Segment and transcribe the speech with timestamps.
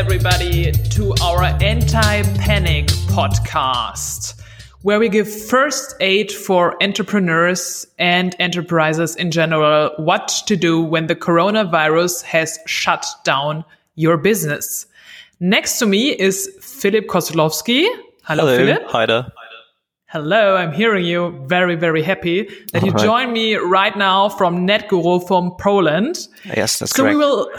[0.00, 4.40] everybody, to our Anti Panic podcast,
[4.80, 11.06] where we give first aid for entrepreneurs and enterprises in general what to do when
[11.06, 13.62] the coronavirus has shut down
[13.96, 14.86] your business.
[15.38, 17.86] Next to me is Philip Kozlowski.
[18.24, 18.56] Hello, Hello.
[18.56, 18.82] Philip.
[18.88, 19.26] Hi there.
[20.06, 21.44] Hello, I'm hearing you.
[21.46, 23.04] Very, very happy that you All right.
[23.04, 26.26] join me right now from NetGuru from Poland.
[26.46, 27.18] Yes, that's So correct.
[27.18, 27.50] we will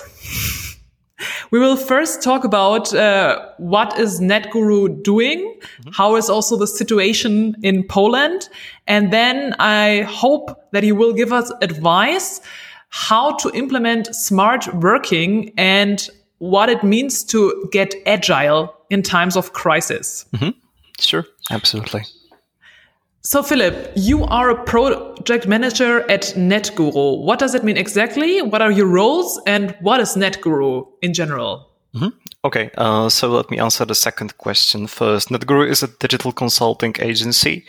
[1.51, 5.91] we will first talk about uh, what is NetGuru doing, Mm-hmm.
[5.93, 8.49] how is also the situation in Poland,
[8.87, 12.41] and then I hope that you will give us advice
[12.89, 19.53] how to implement smart working and what it means to get agile in times of
[19.53, 20.25] crisis.
[20.99, 22.03] Sure, absolutely.
[23.23, 27.23] So, Philip, you are a project manager at NetGuru.
[27.23, 28.41] What does it mean exactly?
[28.41, 31.71] What are your roles and what is NetGuru in general?
[32.43, 35.29] Okay, uh, so let me answer the second question first.
[35.29, 37.63] NetGuru is a digital consulting agency.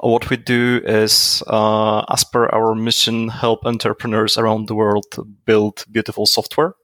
[0.00, 5.04] What we do is, uh, as per our mission, help entrepreneurs around the world
[5.44, 6.74] build beautiful software.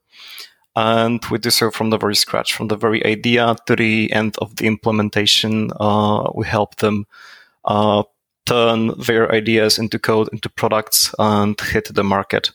[0.77, 4.37] And we do so from the very scratch, from the very idea to the end
[4.39, 5.73] of the implementation.
[5.81, 7.07] Uh, we help them
[7.67, 8.03] uh,
[8.47, 12.53] turn their ideas into code, into products, and hit the market,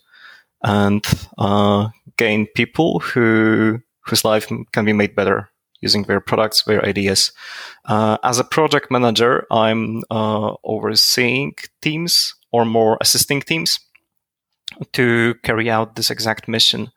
[0.63, 1.05] and
[1.37, 5.49] uh, gain people who whose life can be made better
[5.81, 7.31] using their products, their ideas.
[7.85, 13.79] Uh, as a project manager, I'm uh, overseeing teams or more assisting teams
[14.93, 16.91] to carry out this exact mission.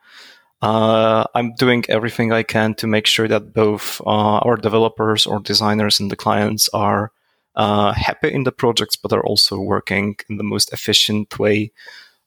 [0.63, 5.41] Uh, I'm doing everything I can to make sure that both uh, our developers or
[5.41, 7.13] designers and the clients are
[7.57, 11.73] uh, happy in the projects, but are also working in the most efficient way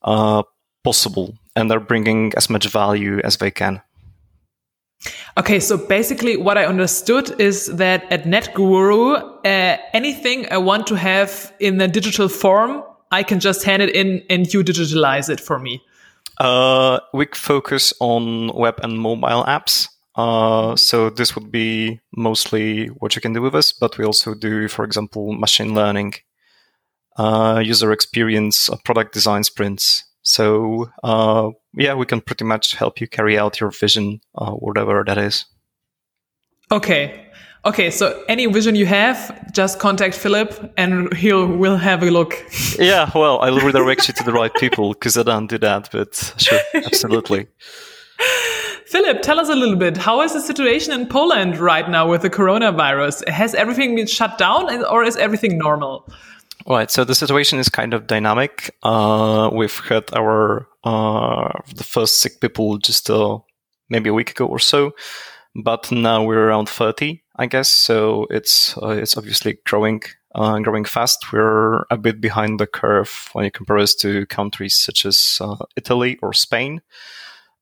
[0.04, 0.44] uh,
[0.84, 3.82] possible and are bringing as much value as they can.
[5.38, 10.96] Okay, so basically, what I understood is that at NetGuru, uh, anything I want to
[10.96, 15.40] have in a digital form, I can just hand it in and you digitalize it
[15.40, 15.82] for me.
[16.40, 19.88] Uh, we focus on web and mobile apps.
[20.18, 24.34] Uh, so this would be mostly what you can do with us, but we also
[24.34, 26.16] do, for example, machine learning,
[27.18, 30.04] uh, user experience, uh, product design sprints.
[30.24, 35.04] So uh, yeah, we can pretty much help you carry out your vision, uh, whatever
[35.06, 35.46] that is.
[36.72, 37.24] Okay.
[37.66, 42.34] Okay, so any vision you have, just contact Philip and he'll will have a look.
[42.80, 46.34] Yeah, well, I'll redirect you to the right people because I don't do that, but
[46.38, 47.48] sure, absolutely.
[48.88, 49.98] Philip, tell us a little bit.
[49.98, 53.28] How is the situation in Poland right now with the coronavirus?
[53.28, 56.10] Has everything been shut down or is everything normal?
[56.66, 56.90] Right.
[56.90, 58.74] So the situation is kind of dynamic.
[58.84, 63.40] Uh, we've had our uh, the first sick people just uh,
[63.90, 64.94] maybe a week ago or so,
[65.54, 67.70] but now we're around thirty, I guess.
[67.70, 70.02] So it's uh, it's obviously growing.
[70.36, 71.34] Uh, growing fast.
[71.34, 75.56] We're a bit behind the curve when you compare us to countries such as uh,
[75.76, 76.82] Italy or Spain.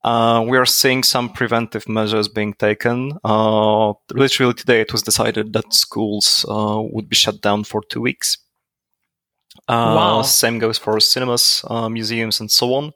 [0.06, 3.18] Uh, we are seeing some preventive measures being taken.
[3.24, 8.00] Uh, literally today, it was decided that schools uh, would be shut down for two
[8.00, 8.38] weeks.
[9.68, 10.22] Uh, Wow.
[10.22, 12.92] Same goes for cinemas, uh, museums, and so on.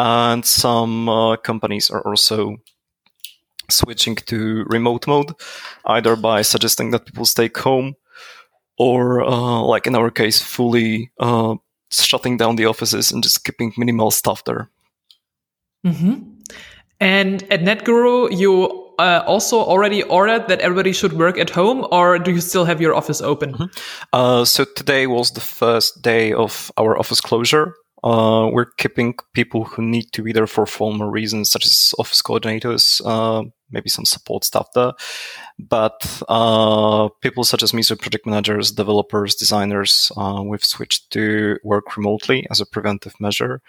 [0.00, 2.56] And some uh, companies are also
[3.70, 5.32] switching to remote mode,
[5.86, 7.94] either by suggesting that people stay home,
[8.78, 11.54] or uh, like in our case, fully uh,
[11.92, 14.68] shutting down the offices and just keeping minimal stuff there.
[17.00, 22.18] And at NetGuru, you uh, also already ordered that everybody should work at home, or
[22.18, 23.68] do you still have your office open?
[24.12, 27.74] Uh, so today was the first day of our office closure.
[28.04, 32.20] Uh, we're keeping people who need to be there for formal reasons, such as office
[32.20, 34.92] coordinators, uh, maybe some support staff there.
[35.58, 41.58] But uh, people such as me, so project managers, developers, designers, uh, we've switched to
[41.64, 43.62] work remotely as a preventive measure.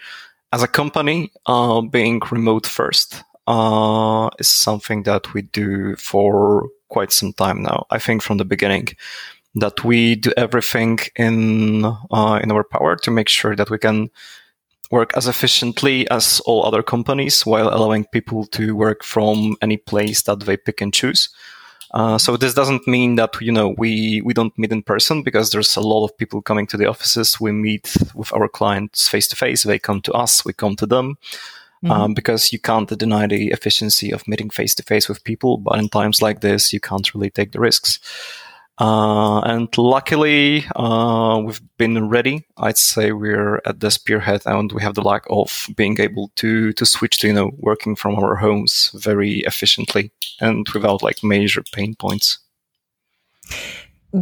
[0.56, 7.12] As a company, uh, being remote first uh, is something that we do for quite
[7.12, 7.86] some time now.
[7.92, 8.88] I think from the beginning
[9.56, 14.10] that we do everything in uh, in our power to make sure that we can
[14.92, 20.22] work as efficiently as all other companies while allowing people to work from any place
[20.22, 21.28] that they pick and choose.
[21.92, 25.52] Uh, so this doesn't mean that you know we we don't meet in person because
[25.52, 27.40] there's a lot of people coming to the offices.
[27.40, 29.64] We meet with our clients face to face.
[29.64, 30.44] They come to us.
[30.44, 31.18] We come to them.
[31.88, 35.78] Um, because you can't deny the efficiency of meeting face to face with people, but
[35.78, 38.00] in times like this, you can't really take the risks.
[38.78, 42.46] Uh, and luckily, uh, we've been ready.
[42.58, 46.74] I'd say we're at the spearhead and we have the luck of being able to,
[46.74, 50.12] to switch to, you know, working from our homes very efficiently
[50.42, 52.40] and without like major pain points.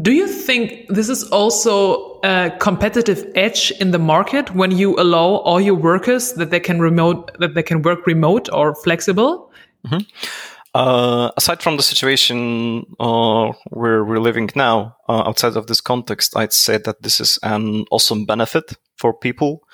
[0.01, 5.37] Do you think this is also a competitive edge in the market when you allow
[5.45, 9.51] all your workers that they can remote, that they can work remote or flexible?
[9.85, 9.99] Mm-hmm.
[10.73, 16.35] Uh, aside from the situation uh, where we're living now, uh, outside of this context,
[16.35, 19.67] I'd say that this is an awesome benefit for people,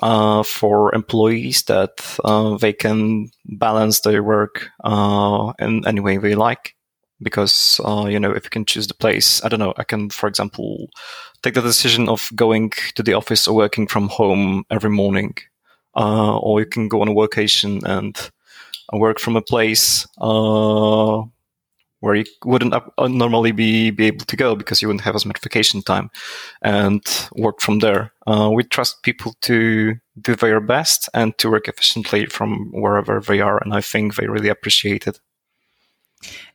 [0.00, 6.34] uh, for employees that uh, they can balance their work uh, in any way they
[6.34, 6.74] like.
[7.22, 9.74] Because you know, if you can choose the place, I don't know.
[9.76, 10.88] I can, for example,
[11.44, 15.36] take the decision of going to the office or working from home every morning,
[15.94, 18.32] or you can go on a vacation and
[18.92, 21.22] work from a place uh,
[22.00, 25.38] where you wouldn't normally be, be able to go because you wouldn't have as much
[25.40, 26.10] vacation time
[26.62, 27.02] and
[27.36, 28.12] work from there.
[28.26, 33.40] Uh, we trust people to do their best and to work efficiently from wherever they
[33.40, 33.58] are.
[33.62, 35.20] And I think they really appreciate it.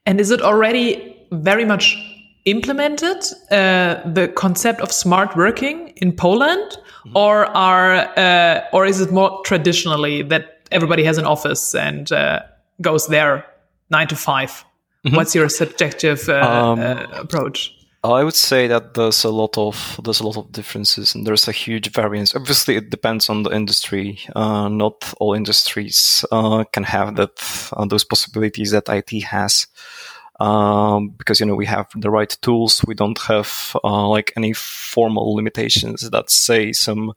[0.06, 1.98] And is it already very much
[2.48, 3.18] implemented
[3.52, 7.18] uh, the concept of smart working in Poland, mm-hmm.
[7.18, 12.42] or are uh, or is it more traditionally that everybody has an office and uh,
[12.82, 13.46] goes there
[13.90, 14.50] nine to 5
[15.06, 15.16] mm-hmm.
[15.16, 17.74] What's your subjective uh, um, uh, approach?
[18.04, 21.48] I would say that there's a lot of there's a lot of differences and there's
[21.48, 22.36] a huge variance.
[22.36, 24.20] Obviously, it depends on the industry.
[24.36, 29.68] Uh, not all industries uh, can have that uh, those possibilities that IT has.
[30.40, 34.54] Um, because you know we have the right tools, we don't have uh, like any
[34.54, 37.14] formal limitations that say some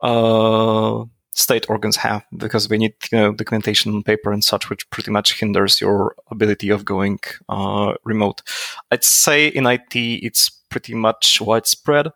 [0.00, 1.04] uh,
[1.38, 5.10] state organs have because they need you know, documentation on paper and such, which pretty
[5.10, 8.42] much hinders your ability of going uh, remote.
[8.90, 12.08] I'd say in IT it's pretty much widespread.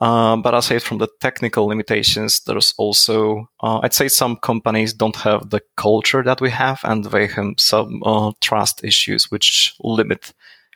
[0.00, 5.16] Uh, but aside from the technical limitations, there's also, uh, I'd say some companies don't
[5.16, 10.32] have the culture that we have and they have some uh, trust issues which limit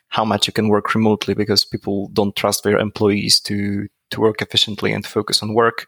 [0.09, 4.41] how much you can work remotely because people don't trust their employees to, to work
[4.41, 5.87] efficiently and focus on work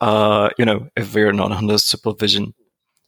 [0.00, 2.54] uh, you know, if we're not under supervision.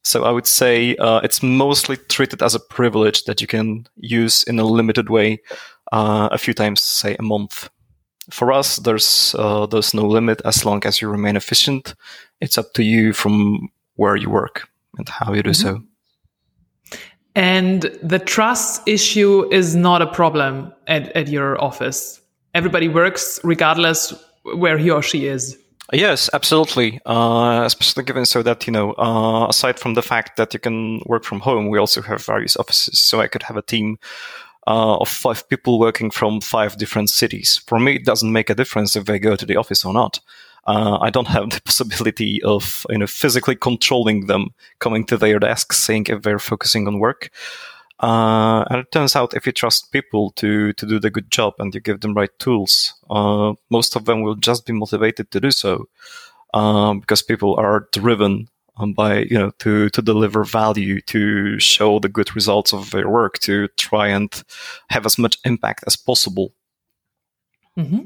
[0.03, 4.43] So I would say uh, it's mostly treated as a privilege that you can use
[4.45, 5.41] in a limited way
[5.93, 7.69] uh, a few times, say a month.
[8.31, 11.95] For us, there's uh, there's no limit as long as you remain efficient.
[12.41, 15.79] It's up to you from where you work and how you do mm-hmm.
[15.79, 15.83] so.
[17.35, 22.21] And the trust issue is not a problem at, at your office.
[22.55, 24.13] Everybody works regardless
[24.43, 25.57] where he or she is.
[25.93, 27.01] Yes, absolutely.
[27.05, 31.01] Uh, especially given so that, you know, uh, aside from the fact that you can
[31.07, 33.01] work from home, we also have various offices.
[33.01, 33.99] So I could have a team
[34.69, 37.61] uh, of five people working from five different cities.
[37.67, 40.21] For me, it doesn't make a difference if they go to the office or not.
[40.67, 45.41] Uh, I don't have the possibility of, you know, physically controlling them coming to their
[45.41, 47.31] desk, saying if they're focusing on work.
[48.01, 51.55] Uh, and it turns out if you trust people to, to do the good job
[51.59, 55.41] and you give them right tools, uh, most of them will just be motivated to
[55.41, 55.89] do so.
[56.53, 62.01] Um, because people are driven um, by, you know, to, to deliver value, to show
[62.01, 64.43] the good results of their work, to try and
[64.89, 66.53] have as much impact as possible.
[67.79, 68.01] Mm-hmm.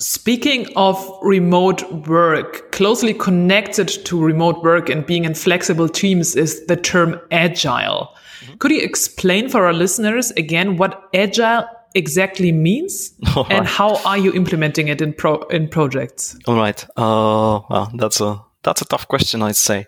[0.00, 6.64] Speaking of remote work, closely connected to remote work and being in flexible teams is
[6.66, 8.08] the term agile.
[8.40, 8.54] Mm-hmm.
[8.56, 13.12] Could you explain for our listeners again what agile exactly means
[13.50, 16.34] and how are you implementing it in pro in projects?
[16.46, 16.82] All right.
[16.96, 19.86] Uh, well, that's a that's a tough question, I'd say.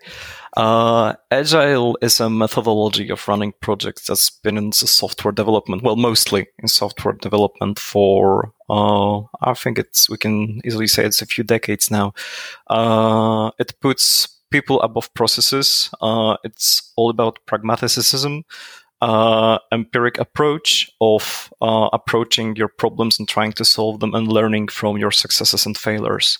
[0.55, 6.47] Uh, Agile is a methodology of running projects that's been in software development, well, mostly
[6.59, 11.43] in software development for, uh, I think it's, we can easily say it's a few
[11.43, 12.13] decades now.
[12.67, 15.89] Uh, it puts people above processes.
[16.01, 18.43] Uh, it's all about pragmaticism,
[19.01, 24.67] uh, empiric approach of uh, approaching your problems and trying to solve them and learning
[24.67, 26.37] from your successes and failures.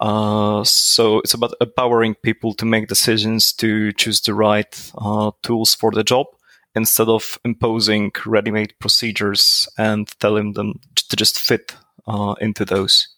[0.00, 5.74] Uh, so it's about empowering people to make decisions to choose the right uh, tools
[5.74, 6.26] for the job
[6.74, 11.74] instead of imposing ready-made procedures and telling them to just fit
[12.06, 13.08] uh, into those.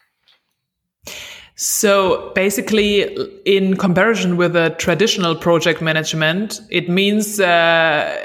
[1.56, 3.02] So basically,
[3.44, 8.16] in comparison with a traditional project management, it means uh,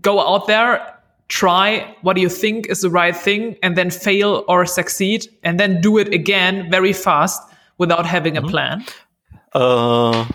[0.00, 0.94] go out there,
[1.26, 5.58] try what do you think is the right thing, and then fail or succeed, and
[5.58, 7.42] then do it again very fast
[7.78, 8.46] without having mm-hmm.
[8.46, 8.84] a plan?
[9.52, 10.26] Uh,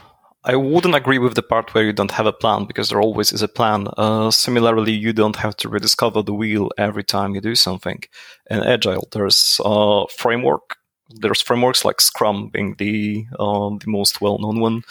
[0.44, 3.32] I wouldn't agree with the part where you don't have a plan because there always
[3.32, 3.88] is a plan.
[3.98, 8.04] Uh, similarly, you don't have to rediscover the wheel every time you do something.
[8.50, 10.78] In Agile, there's a framework.
[11.10, 14.84] There's frameworks like Scrum being the uh, the most well-known one,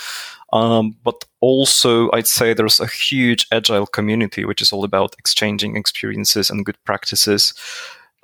[0.53, 5.77] um, but also I'd say there's a huge Agile community which is all about exchanging
[5.77, 7.55] experiences and good practices.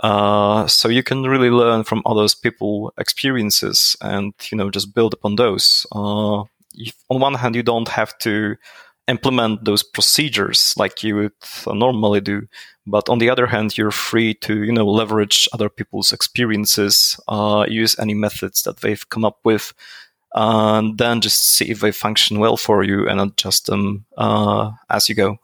[0.01, 5.15] Uh, so you can really learn from others people experiences and you know just build
[5.15, 5.87] upon those.
[5.93, 8.57] Uh, if, on one hand, you don't have to
[9.09, 11.33] implement those procedures like you would
[11.67, 12.43] normally do,
[12.87, 17.65] but on the other hand, you're free to you know leverage other people's experiences, uh,
[17.69, 19.73] use any methods that they've come up with,
[20.35, 25.09] and then just see if they function well for you and adjust them uh, as
[25.09, 25.39] you go.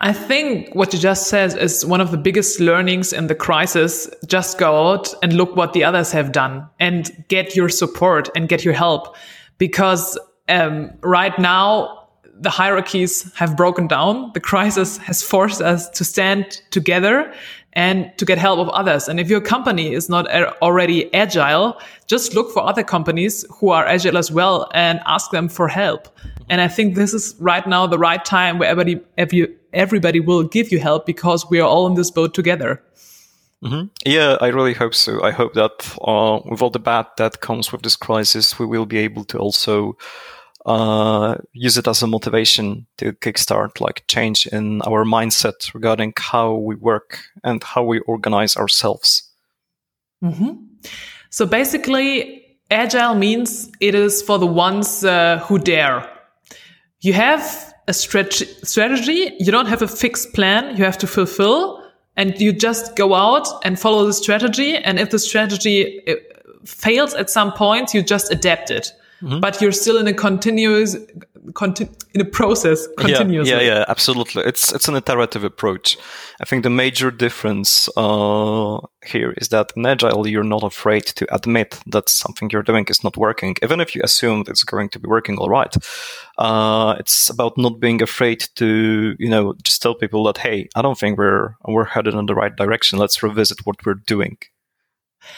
[0.00, 4.10] I think what you just said is one of the biggest learnings in the crisis.
[4.26, 8.48] Just go out and look what the others have done and get your support and
[8.48, 9.16] get your help
[9.58, 10.18] because
[10.48, 12.08] um, right now
[12.40, 14.32] the hierarchies have broken down.
[14.34, 17.32] The crisis has forced us to stand together
[17.74, 19.08] and to get help of others.
[19.08, 20.28] And if your company is not
[20.62, 25.48] already agile, just look for other companies who are agile as well and ask them
[25.48, 26.08] for help.
[26.48, 30.42] And I think this is right now the right time where everybody, every, everybody will
[30.42, 32.82] give you help because we are all in this boat together.
[33.64, 33.86] Mm-hmm.
[34.04, 35.22] Yeah, I really hope so.
[35.22, 38.84] I hope that uh, with all the bad that comes with this crisis, we will
[38.84, 39.96] be able to also
[40.66, 46.54] uh, use it as a motivation to kickstart like change in our mindset regarding how
[46.54, 49.30] we work and how we organize ourselves.
[50.22, 50.52] Mm-hmm.
[51.30, 56.10] So basically, agile means it is for the ones uh, who dare.
[57.04, 59.36] You have a stretch- strategy.
[59.38, 60.74] You don't have a fixed plan.
[60.74, 61.84] You have to fulfill
[62.16, 64.74] and you just go out and follow the strategy.
[64.76, 66.14] And if the strategy uh,
[66.64, 68.92] fails at some point, you just adapt it.
[69.24, 69.40] Mm-hmm.
[69.40, 70.96] But you're still in a continuous,
[71.54, 73.50] conti- in a process continuously.
[73.50, 74.42] Yeah, yeah, yeah, absolutely.
[74.44, 75.96] It's it's an iterative approach.
[76.42, 81.34] I think the major difference uh, here is that in agile, you're not afraid to
[81.34, 84.98] admit that something you're doing is not working, even if you assume it's going to
[84.98, 85.74] be working all right.
[86.36, 90.82] Uh, it's about not being afraid to, you know, just tell people that, hey, I
[90.82, 92.98] don't think we're we're headed in the right direction.
[92.98, 94.36] Let's revisit what we're doing.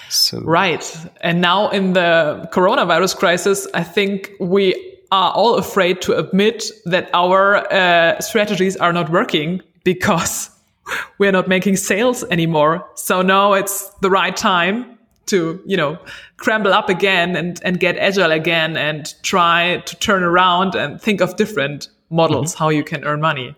[0.09, 0.41] So.
[0.41, 0.97] Right.
[1.21, 7.11] And now in the coronavirus crisis, I think we are all afraid to admit that
[7.13, 10.51] our uh, strategies are not working because
[11.19, 12.87] we're not making sales anymore.
[12.95, 15.99] So now it's the right time to, you know,
[16.37, 21.21] crumble up again and, and get agile again and try to turn around and think
[21.21, 22.65] of different models, mm-hmm.
[22.65, 23.55] how you can earn money.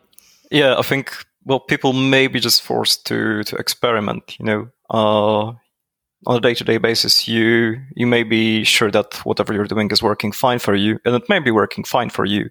[0.50, 1.12] Yeah, I think,
[1.44, 5.52] well, people may be just forced to, to experiment, you know, uh,
[6.26, 10.32] on a day-to-day basis, you you may be sure that whatever you're doing is working
[10.32, 12.50] fine for you, and it may be working fine for you,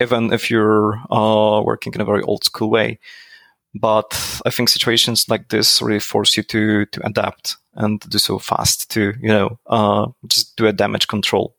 [0.00, 2.98] even if you're uh, working in a very old school way.
[3.74, 8.38] But I think situations like this really force you to to adapt and do so
[8.38, 11.54] fast to you know uh, just do a damage control.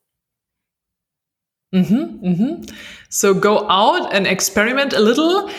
[1.74, 2.64] Mm-hmm, mm-hmm.
[3.10, 5.50] So go out and experiment a little.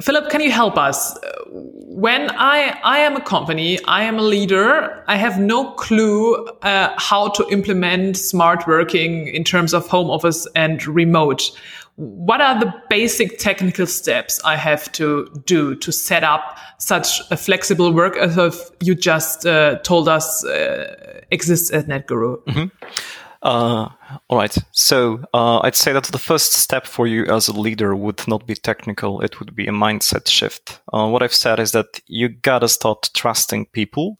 [0.00, 1.16] Philip, can you help us?
[1.50, 6.94] When I, I am a company, I am a leader, I have no clue uh,
[6.98, 11.50] how to implement smart working in terms of home office and remote.
[11.96, 17.36] What are the basic technical steps I have to do to set up such a
[17.38, 22.44] flexible work as you just uh, told us uh, exists at NetGuru?
[22.44, 23.25] Mm-hmm.
[23.46, 23.88] Uh,
[24.28, 24.56] all right.
[24.72, 28.44] So uh, I'd say that the first step for you as a leader would not
[28.44, 29.20] be technical.
[29.20, 30.80] It would be a mindset shift.
[30.92, 34.18] Uh, what I've said is that you gotta start trusting people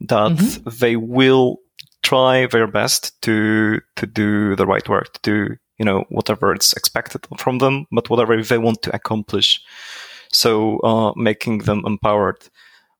[0.00, 0.70] that mm-hmm.
[0.80, 1.58] they will
[2.02, 6.72] try their best to to do the right work, to do you know whatever it's
[6.72, 9.60] expected from them, but whatever they want to accomplish.
[10.32, 12.38] So uh, making them empowered.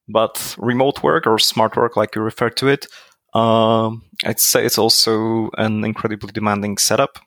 [0.07, 2.87] But remote work or smart work, like you refer to it,
[3.35, 7.19] um, I'd say it's also an incredibly demanding setup.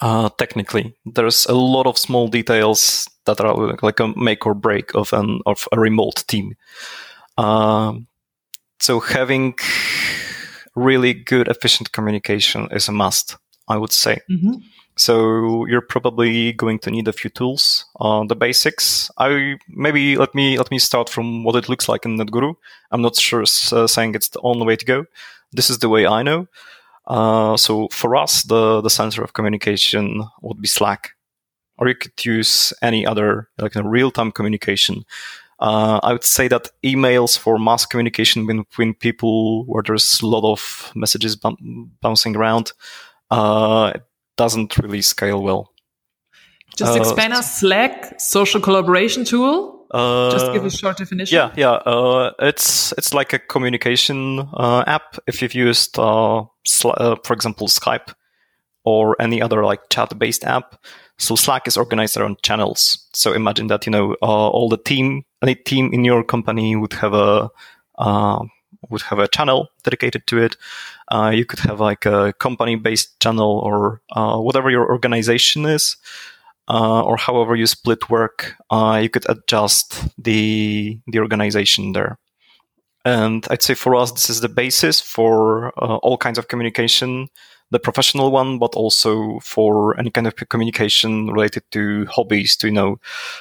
[0.00, 4.94] Uh, technically, there's a lot of small details that are like a make or break
[4.94, 6.54] of an of a remote team.
[7.38, 8.08] Um,
[8.80, 9.54] so having
[10.74, 13.36] really good, efficient communication is a must.
[13.68, 14.20] I would say.
[14.30, 14.54] Mm-hmm.
[14.96, 19.10] So you're probably going to need a few tools, uh, the basics.
[19.18, 22.54] I maybe let me let me start from what it looks like in NetGuru.
[22.92, 25.06] I'm not sure uh, saying it's the only way to go.
[25.52, 26.46] This is the way I know.
[27.06, 31.16] Uh, so for us, the the center of communication would be Slack,
[31.76, 35.04] or you could use any other like a real time communication.
[35.58, 40.44] Uh, I would say that emails for mass communication between people where there's a lot
[40.44, 42.72] of messages b- bouncing around
[43.30, 43.92] uh,
[44.36, 45.72] doesn't really scale well.
[46.76, 49.86] Just uh, explain us Slack, social collaboration tool.
[49.90, 51.36] Uh, Just give a short definition.
[51.36, 51.72] Yeah, yeah.
[51.72, 55.18] Uh, it's it's like a communication uh, app.
[55.28, 58.12] If you've used, uh, uh, for example, Skype
[58.84, 60.84] or any other like chat-based app,
[61.16, 63.08] so Slack is organized around channels.
[63.12, 67.14] So imagine that you know all the team, any team in your company would have
[67.14, 67.50] a
[68.90, 70.56] would have a channel dedicated to it.
[71.32, 75.96] You could have like a company-based channel or whatever your organization is
[76.68, 82.18] uh, or however you split work, uh, you could adjust the the organization there.
[83.04, 87.28] And I'd say for us, this is the basis for uh, all kinds of communication,
[87.70, 92.72] the professional one, but also for any kind of communication related to hobbies, to you
[92.72, 92.98] know,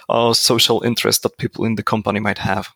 [0.09, 2.67] uh, social interests that people in the company might have.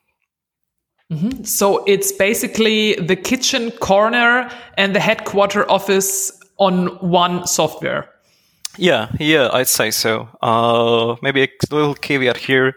[1.11, 1.43] Mm-hmm.
[1.43, 8.09] So it's basically the kitchen corner and the headquarter office on one software.
[8.77, 10.29] Yeah, yeah, I'd say so.
[10.41, 12.75] Uh, maybe a little caveat here.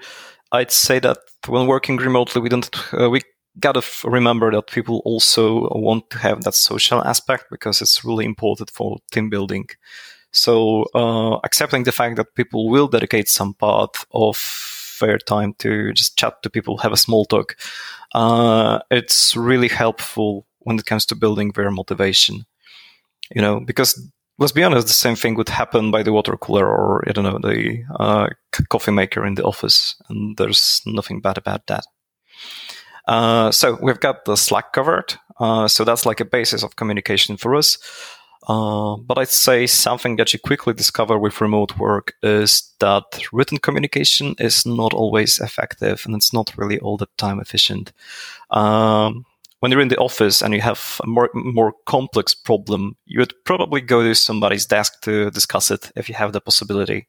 [0.52, 3.22] I'd say that when working remotely, we don't uh, we
[3.58, 8.24] gotta f- remember that people also want to have that social aspect because it's really
[8.24, 9.68] important for team building.
[10.32, 14.36] So uh, accepting the fact that people will dedicate some part of
[15.00, 17.56] their time to just chat to people, have a small talk,
[18.14, 22.46] uh, it's really helpful when it comes to building their motivation.
[23.34, 24.00] You know, because
[24.38, 27.24] let's be honest, the same thing would happen by the water cooler or, I don't
[27.24, 28.28] know, the uh,
[28.68, 29.94] coffee maker in the office.
[30.08, 31.84] And there's nothing bad about that.
[33.06, 35.14] Uh, so we've got the Slack covered.
[35.38, 37.78] Uh, so that's like a basis of communication for us.
[38.50, 43.58] Uh, but I'd say something that you quickly discover with remote work is that written
[43.58, 47.92] communication is not always effective and it's not really all the time efficient.
[48.50, 49.24] Um,
[49.60, 53.34] when you're in the office and you have a more, more complex problem, you would
[53.44, 57.06] probably go to somebody's desk to discuss it if you have the possibility.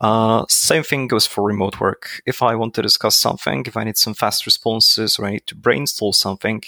[0.00, 2.22] Uh, same thing goes for remote work.
[2.24, 5.46] If I want to discuss something, if I need some fast responses or I need
[5.48, 6.62] to brainstorm something,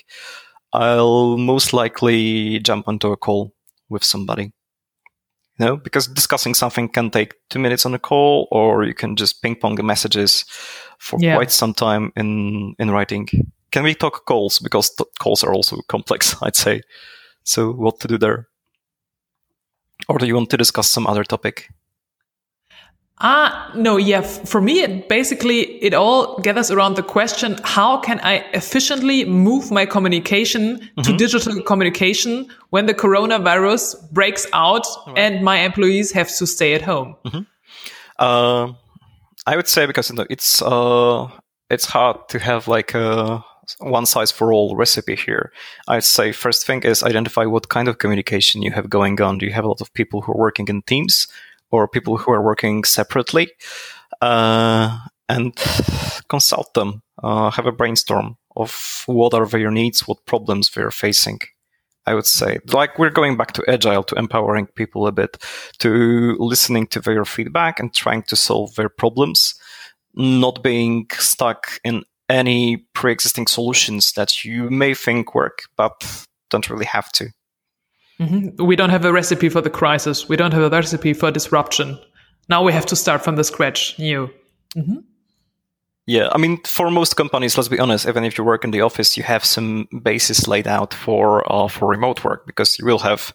[0.74, 3.54] I'll most likely jump onto a call
[3.92, 4.52] with somebody.
[5.58, 9.16] You know, because discussing something can take two minutes on a call, or you can
[9.16, 10.44] just ping pong the messages
[10.98, 11.36] for yeah.
[11.36, 13.28] quite some time in in writing.
[13.70, 14.58] Can we talk calls?
[14.58, 16.80] Because t- calls are also complex i'd say.
[17.44, 18.48] So what to do there?
[20.08, 21.68] Or do you want to discuss some other topic
[23.18, 24.20] Ah, no, yeah.
[24.22, 29.70] For me, it basically, it all gathers around the question, how can I efficiently move
[29.70, 31.02] my communication mm-hmm.
[31.02, 35.18] to digital communication when the coronavirus breaks out right.
[35.18, 37.14] and my employees have to stay at home?
[37.24, 37.42] Mm-hmm.
[38.18, 38.72] Uh,
[39.46, 41.28] I would say because you know, it's, uh,
[41.70, 43.44] it's hard to have like a
[43.78, 45.52] one size for all recipe here.
[45.86, 49.38] I'd say first thing is identify what kind of communication you have going on.
[49.38, 51.28] Do you have a lot of people who are working in teams
[51.72, 53.50] or people who are working separately?
[54.20, 55.56] Uh, and
[56.28, 61.40] consult them, uh, have a brainstorm of what are their needs, what problems they're facing.
[62.04, 65.38] I would say, like we're going back to agile, to empowering people a bit,
[65.78, 69.54] to listening to their feedback and trying to solve their problems,
[70.14, 76.86] not being stuck in any pre-existing solutions that you may think work, but don't really
[76.86, 77.28] have to.
[78.22, 78.64] Mm-hmm.
[78.64, 80.28] We don't have a recipe for the crisis.
[80.28, 81.98] We don't have a recipe for disruption.
[82.48, 84.30] Now we have to start from the scratch, new.
[84.76, 84.98] Mm-hmm.
[86.06, 88.08] Yeah, I mean, for most companies, let's be honest.
[88.08, 91.68] Even if you work in the office, you have some basis laid out for uh,
[91.68, 93.32] for remote work because you will have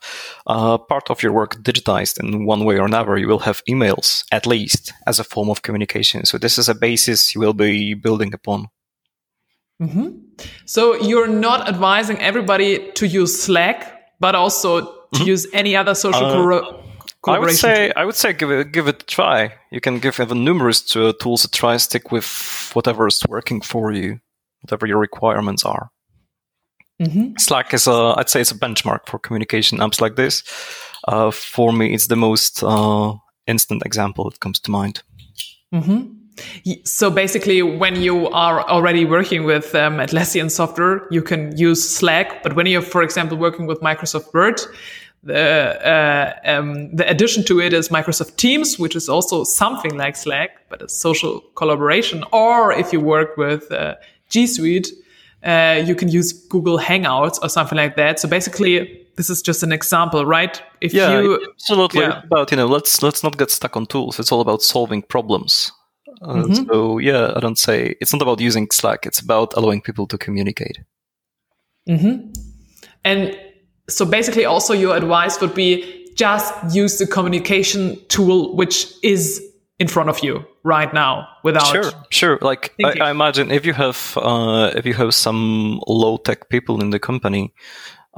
[0.48, 3.18] uh, part of your work digitized in one way or another.
[3.18, 6.26] You will have emails at least as a form of communication.
[6.26, 8.68] So this is a basis you will be building upon.
[9.82, 10.18] Mm-hmm.
[10.66, 15.28] So you're not advising everybody to use Slack, but also to mm-hmm.
[15.28, 16.62] use any other social uh,
[17.22, 19.54] cor- I would say I would say give it give it a try.
[19.72, 21.78] You can give even numerous uh, tools a try.
[21.78, 24.20] Stick with whatever is working for you,
[24.62, 25.90] whatever your requirements are.
[27.02, 27.38] Mm-hmm.
[27.38, 30.44] Slack is a I'd say it's a benchmark for communication apps like this.
[31.08, 33.14] Uh, for me, it's the most uh,
[33.46, 35.04] instant example that comes to mind.
[35.74, 36.17] Mm-hmm.
[36.84, 42.44] So basically, when you are already working with um, Atlassian software, you can use Slack.
[42.44, 44.62] But when you're, for example, working with Microsoft Word,
[45.24, 50.16] the uh, um, the addition to it is Microsoft Teams, which is also something like
[50.16, 52.24] Slack, but a social collaboration.
[52.32, 53.96] Or if you work with uh,
[54.30, 54.92] G Suite,
[55.44, 58.20] uh, you can use Google Hangouts or something like that.
[58.20, 60.62] So basically, this is just an example, right?
[60.82, 62.02] If yeah, you, absolutely.
[62.02, 62.22] Yeah.
[62.24, 64.20] About you know, let's let's not get stuck on tools.
[64.20, 65.72] It's all about solving problems.
[66.22, 66.66] Mm-hmm.
[66.66, 69.06] So yeah, I don't say it's not about using Slack.
[69.06, 70.80] It's about allowing people to communicate.
[71.88, 72.32] Mm-hmm.
[73.06, 73.40] And
[73.90, 79.42] so basically, also your advice would be just use the communication tool which is
[79.80, 83.74] in front of you right now without sure sure like I, I, imagine if you
[83.74, 87.54] have uh, if you have some low tech people in the company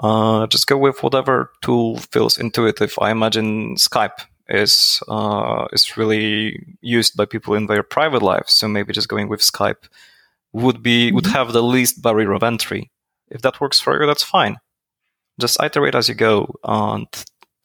[0.02, 6.78] uh, just go with whatever tool feels intuitive i imagine skype is uh, is really
[6.82, 9.88] used by people in their private lives so maybe just going with skype
[10.54, 11.16] would be mm-hmm.
[11.16, 12.92] would have the least barrier of entry
[13.30, 14.58] if that works for you that's fine
[15.40, 17.08] just iterate as you go and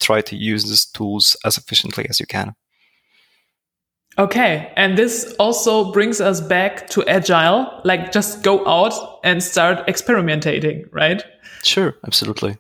[0.01, 2.55] try to use these tools as efficiently as you can
[4.19, 4.73] Okay.
[4.77, 8.93] And this also brings us back to agile, like just go out
[9.25, 11.23] and start experimenting, right?
[11.63, 11.97] Sure.
[12.07, 12.57] Absolutely.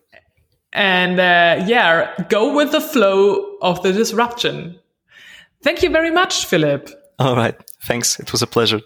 [0.75, 4.79] And uh, yeah, go with the flow of the disruption.
[5.63, 6.91] Thank you very much, Philip.
[7.19, 7.55] All right.
[7.83, 8.19] Thanks.
[8.19, 8.81] It was a pleasure.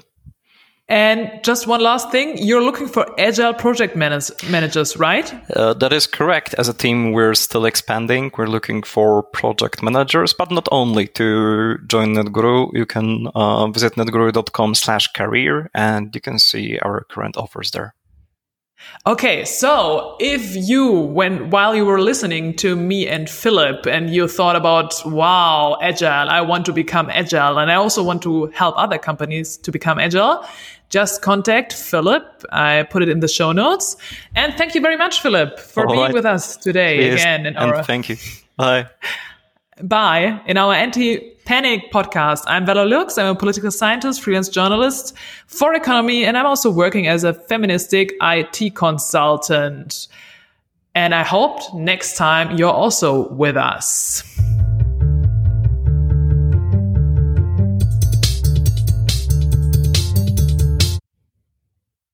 [0.91, 5.35] And just one last thing, you're looking for agile project manage- managers, right?
[5.55, 6.55] Uh, that is correct.
[6.55, 8.31] As a team, we're still expanding.
[8.39, 11.07] We're looking for project managers, but not only.
[11.09, 17.05] To join NetGuru, you can uh, visit netguru.com slash career and you can see our
[17.11, 17.95] current offers there.
[19.07, 24.29] Okay, so if you, when while you were listening to me and Philip, and you
[24.29, 28.75] thought about, wow, agile, I want to become agile, and I also want to help
[28.77, 30.45] other companies to become agile,
[30.91, 32.45] just contact Philip.
[32.51, 33.97] I put it in the show notes.
[34.35, 36.15] And thank you very much, Philip, for All being right.
[36.15, 37.21] with us today yes.
[37.21, 37.47] again.
[37.47, 38.17] In our, thank you.
[38.57, 38.89] Bye.
[39.83, 40.41] Bye.
[40.47, 43.17] In our anti panic podcast, I'm Vela Lux.
[43.17, 48.15] I'm a political scientist, freelance journalist for economy, and I'm also working as a feministic
[48.21, 50.09] IT consultant.
[50.95, 54.25] And I hope next time you're also with us.